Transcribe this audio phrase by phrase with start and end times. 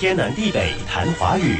[0.00, 1.58] 天南地北谈华语。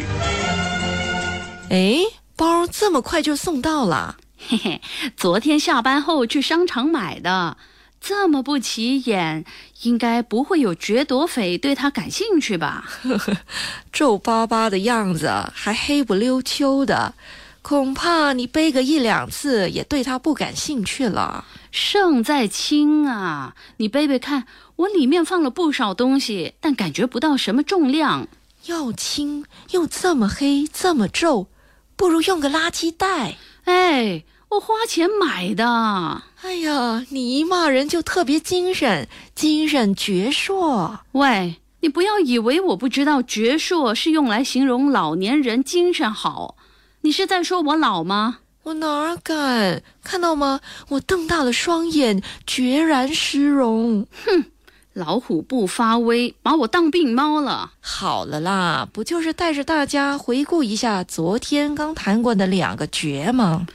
[1.68, 1.98] 哎，
[2.36, 4.16] 包这么快就送到了？
[4.38, 4.80] 嘿嘿，
[5.14, 7.58] 昨天下班后去商场买的，
[8.00, 9.44] 这么不起眼，
[9.82, 12.90] 应该不会有掠夺匪对他感兴趣吧？
[13.02, 13.36] 呵呵，
[13.92, 17.12] 皱巴巴的样子，还黑不溜秋的，
[17.62, 21.44] 恐怕你背个一两次也对他不感兴趣了。
[21.70, 23.54] 胜在轻啊！
[23.76, 24.46] 你背背看，
[24.76, 28.26] 我里面放了不少东西，但感觉不到什么重量。
[28.66, 31.46] 又轻又这么黑，这么皱，
[31.96, 33.36] 不如用个垃圾袋。
[33.64, 36.22] 哎，我花钱买的。
[36.42, 40.98] 哎呀，你一骂人就特别精神，精神矍铄。
[41.12, 46.56] 喂，你不要以为我不知道，矍铄是用来形容老年人精神好。
[47.02, 48.38] 你是在说我老吗？
[48.64, 50.60] 我哪敢看到吗？
[50.90, 54.06] 我瞪大了双眼，决然失容。
[54.26, 54.44] 哼，
[54.92, 57.72] 老虎不发威，把我当病猫了。
[57.80, 63.66] 好了啦，不就是带着大家回顾一下昨天刚谈过的两个绝吗？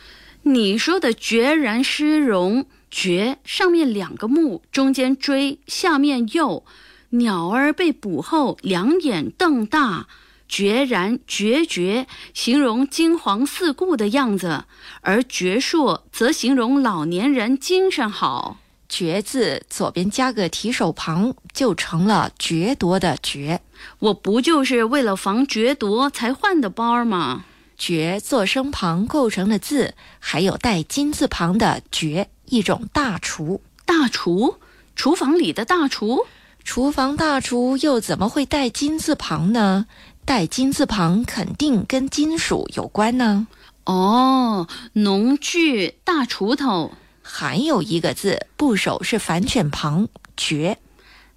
[0.44, 6.64] 你说的决然失容，决上面两个目，中间锥，下面右，
[7.10, 10.06] 鸟儿被捕后两眼瞪大。
[10.48, 14.66] 决然决绝，形容惊惶四顾的样子；
[15.02, 18.58] 而矍铄则形容老年人精神好。
[18.88, 23.62] 决字左边加个提手旁，就成了决夺的决。
[24.00, 27.46] 我不就是为了防决夺才换的包吗？
[27.78, 33.62] 决做声旁构成的字，还有带金字旁的决，一种大厨。
[33.86, 34.56] 大厨，
[34.96, 36.26] 厨房里的大厨。
[36.64, 39.88] 厨房大厨又怎么会带金字旁呢？
[40.26, 43.48] 带金字旁肯定跟金属有关呢。
[43.86, 46.92] 哦，农具大锄头。
[47.22, 50.80] 还有一个字部首是反犬旁，绝。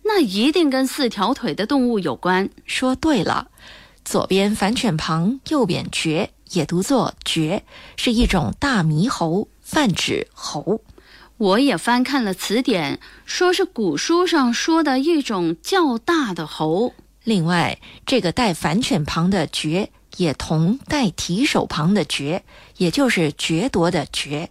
[0.03, 2.49] 那一定跟四条腿的动物有关。
[2.65, 3.49] 说对了，
[4.05, 7.65] 左边反犬旁，右边绝，也读作绝，
[7.97, 10.81] 是一种大猕猴，泛指猴。
[11.37, 16.95] 我也翻看了词典，说是古书上说的一种较大的猴。
[17.29, 22.43] 另外，这个带反犬旁的“决”也同带提手旁的“决”，
[22.79, 24.49] 也就是决夺的“决”。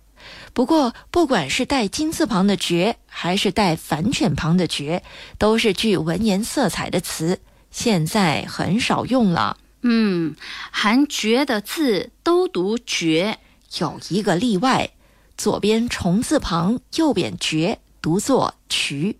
[0.54, 5.02] 不过，不管是带金字旁的“决”，还是带反犬旁的“决”，
[5.40, 7.40] 都是具文言色彩的词，
[7.72, 9.58] 现在很少用了。
[9.82, 10.36] 嗯，
[10.72, 13.40] 含“决”的字都读“决”，
[13.80, 14.92] 有一个例外：
[15.36, 19.18] 左边虫字旁，右边“决”，读作“渠”。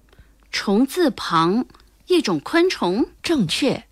[0.54, 1.66] 虫字旁。
[2.08, 3.84] 一种昆虫，正确。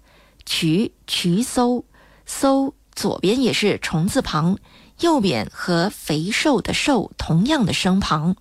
[0.46, 1.86] 渠渠搜
[2.26, 4.58] 搜，左边也是虫字旁，
[5.00, 8.36] 右边和肥瘦的瘦同样的声旁。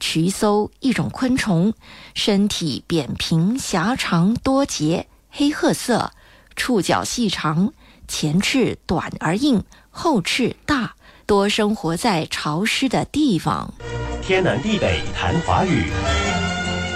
[0.00, 1.74] 渠搜一种昆虫，
[2.14, 6.12] 身体扁平狭长多节，黑褐色，
[6.56, 7.72] 触角细长，
[8.08, 10.94] 前翅短而硬，后翅大，
[11.26, 13.74] 多生活在潮湿的地方。
[14.22, 15.90] 天南地北谈华语。